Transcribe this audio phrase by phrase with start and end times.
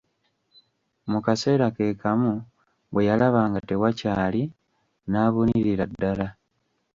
[1.11, 2.33] Mu kaseera ke kamu
[2.91, 4.43] bwe yalaba nga tewakyali,
[5.11, 6.27] n'abunirira ddala.